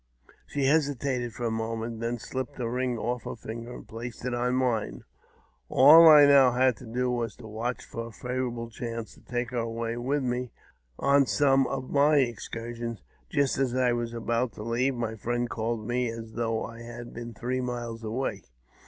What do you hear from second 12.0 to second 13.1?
excursions.